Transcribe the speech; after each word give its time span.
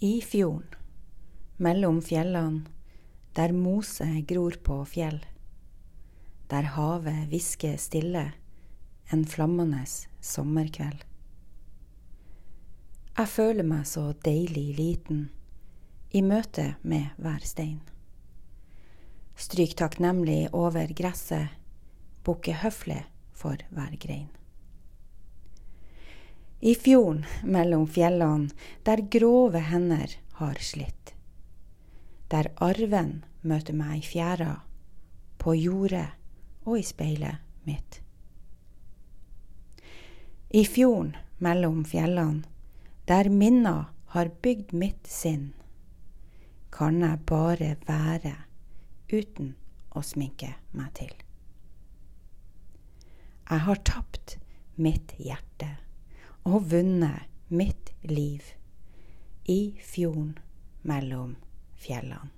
I 0.00 0.20
fjorden, 0.22 0.74
mellom 1.56 1.96
fjellene, 2.02 2.66
der 3.34 3.50
mose 3.52 4.06
gror 4.30 4.54
på 4.62 4.76
fjell, 4.86 5.18
der 6.46 6.68
havet 6.76 7.26
hvisker 7.32 7.74
stille 7.82 8.22
en 9.10 9.24
flammende 9.26 9.82
sommerkveld. 10.22 11.02
Jeg 13.18 13.32
føler 13.34 13.66
meg 13.66 13.90
så 13.90 14.12
deilig 14.22 14.68
liten 14.78 15.26
i 16.14 16.22
møte 16.22 16.76
med 16.86 17.10
hver 17.18 17.42
stein. 17.42 17.82
Stryk 19.34 19.74
takknemlig 19.82 20.44
over 20.54 20.94
gresset, 20.94 21.58
bukke 22.22 22.54
høflig 22.62 23.02
for 23.34 23.58
hver 23.74 23.98
grein. 23.98 24.30
I 26.60 26.74
fjorden 26.74 27.24
mellom 27.42 27.86
fjellene, 27.86 28.50
der 28.82 28.96
grove 29.10 29.60
hender 29.62 30.10
har 30.40 30.58
slitt. 30.58 31.14
Der 32.28 32.50
arven 32.58 33.22
møter 33.46 33.76
meg 33.78 34.00
i 34.00 34.06
fjæra, 34.06 34.56
på 35.38 35.54
jordet 35.54 36.08
og 36.66 36.80
i 36.80 36.82
speilet 36.82 37.38
mitt. 37.62 38.00
I 40.50 40.64
fjorden 40.66 41.14
mellom 41.38 41.84
fjellene, 41.86 42.42
der 43.06 43.30
minna 43.30 43.92
har 44.16 44.34
bygd 44.42 44.74
mitt 44.74 45.06
sinn, 45.06 45.52
kan 46.74 46.98
jeg 47.04 47.22
bare 47.28 47.76
være 47.86 48.34
uten 49.12 49.54
å 49.94 50.02
sminke 50.02 50.56
meg 50.74 50.90
til. 50.98 51.14
Jeg 53.48 53.64
har 53.64 53.86
tapt 53.86 54.40
mitt 54.76 55.14
hjerte 55.22 55.77
og 56.44 56.70
vunnet 56.70 57.26
mitt 57.48 57.92
liv 58.02 58.42
i 59.48 59.78
fjorden 59.82 60.36
mellom 60.82 61.36
fjellene. 61.80 62.37